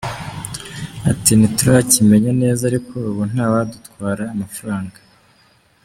Ati 1.11 1.31
«Ntiturakimenya 1.35 2.31
neza 2.41 2.61
ariko 2.69 2.91
ubu 3.09 3.23
nta 3.31 3.45
wadutwara 3.51 4.23
amafaranga. 4.33 4.97